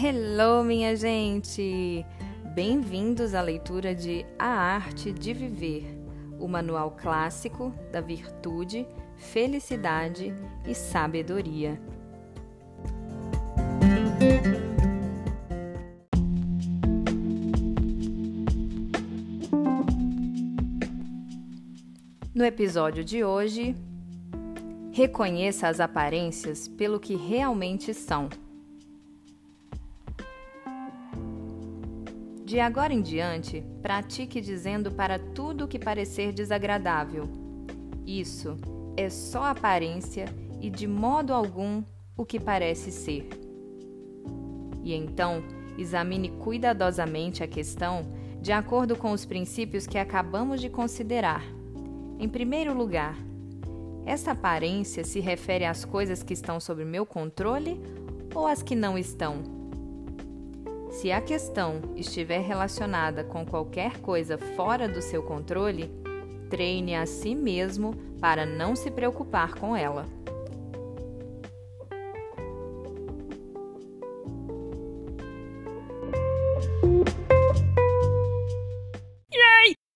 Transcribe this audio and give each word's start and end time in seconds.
Hello, 0.00 0.62
minha 0.62 0.94
gente! 0.94 2.06
Bem-vindos 2.54 3.34
à 3.34 3.42
leitura 3.42 3.96
de 3.96 4.24
A 4.38 4.46
Arte 4.46 5.10
de 5.10 5.32
Viver, 5.32 5.84
o 6.38 6.46
manual 6.46 6.92
clássico 6.92 7.74
da 7.90 8.00
virtude, 8.00 8.86
felicidade 9.16 10.32
e 10.64 10.72
sabedoria. 10.72 11.82
No 22.32 22.44
episódio 22.44 23.02
de 23.02 23.24
hoje, 23.24 23.74
reconheça 24.92 25.66
as 25.66 25.80
aparências 25.80 26.68
pelo 26.68 27.00
que 27.00 27.16
realmente 27.16 27.92
são. 27.92 28.28
De 32.48 32.58
agora 32.60 32.94
em 32.94 33.02
diante, 33.02 33.62
pratique 33.82 34.40
dizendo 34.40 34.90
para 34.90 35.18
tudo 35.18 35.66
o 35.66 35.68
que 35.68 35.78
parecer 35.78 36.32
desagradável: 36.32 37.28
Isso 38.06 38.56
é 38.96 39.10
só 39.10 39.44
aparência 39.44 40.24
e 40.58 40.70
de 40.70 40.86
modo 40.86 41.34
algum 41.34 41.84
o 42.16 42.24
que 42.24 42.40
parece 42.40 42.90
ser. 42.90 43.28
E 44.82 44.94
então, 44.94 45.42
examine 45.76 46.30
cuidadosamente 46.30 47.44
a 47.44 47.46
questão 47.46 48.06
de 48.40 48.50
acordo 48.50 48.96
com 48.96 49.12
os 49.12 49.26
princípios 49.26 49.86
que 49.86 49.98
acabamos 49.98 50.58
de 50.58 50.70
considerar. 50.70 51.44
Em 52.18 52.30
primeiro 52.30 52.72
lugar, 52.72 53.14
essa 54.06 54.30
aparência 54.30 55.04
se 55.04 55.20
refere 55.20 55.66
às 55.66 55.84
coisas 55.84 56.22
que 56.22 56.32
estão 56.32 56.58
sob 56.58 56.82
meu 56.82 57.04
controle 57.04 57.78
ou 58.34 58.46
às 58.46 58.62
que 58.62 58.74
não 58.74 58.96
estão? 58.96 59.57
Se 60.90 61.12
a 61.12 61.20
questão 61.20 61.80
estiver 61.96 62.40
relacionada 62.40 63.22
com 63.22 63.44
qualquer 63.44 63.98
coisa 63.98 64.38
fora 64.38 64.88
do 64.88 65.02
seu 65.02 65.22
controle, 65.22 65.90
treine 66.48 66.96
a 66.96 67.06
si 67.06 67.34
mesmo 67.34 67.94
para 68.20 68.46
não 68.46 68.74
se 68.74 68.90
preocupar 68.90 69.54
com 69.54 69.76
ela. 69.76 70.06